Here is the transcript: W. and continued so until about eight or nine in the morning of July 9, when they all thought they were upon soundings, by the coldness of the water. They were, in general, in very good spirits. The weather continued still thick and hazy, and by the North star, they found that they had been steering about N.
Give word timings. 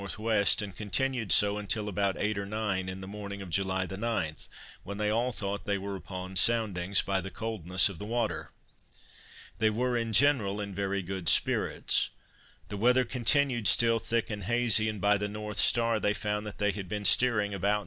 W. 0.17 0.31
and 0.61 0.75
continued 0.75 1.31
so 1.31 1.59
until 1.59 1.87
about 1.87 2.17
eight 2.17 2.35
or 2.35 2.47
nine 2.47 2.89
in 2.89 3.01
the 3.01 3.07
morning 3.07 3.39
of 3.43 3.51
July 3.51 3.85
9, 3.85 4.35
when 4.81 4.97
they 4.97 5.11
all 5.11 5.31
thought 5.31 5.65
they 5.65 5.77
were 5.77 5.95
upon 5.95 6.35
soundings, 6.35 7.03
by 7.03 7.21
the 7.21 7.29
coldness 7.29 7.87
of 7.87 7.99
the 7.99 8.05
water. 8.05 8.49
They 9.59 9.69
were, 9.69 9.95
in 9.95 10.11
general, 10.11 10.59
in 10.59 10.73
very 10.73 11.03
good 11.03 11.29
spirits. 11.29 12.09
The 12.69 12.77
weather 12.77 13.05
continued 13.05 13.67
still 13.67 13.99
thick 13.99 14.31
and 14.31 14.45
hazy, 14.45 14.89
and 14.89 14.99
by 14.99 15.19
the 15.19 15.29
North 15.29 15.59
star, 15.59 15.99
they 15.99 16.15
found 16.15 16.47
that 16.47 16.57
they 16.57 16.71
had 16.71 16.89
been 16.89 17.05
steering 17.05 17.53
about 17.53 17.75
N. 17.75 17.79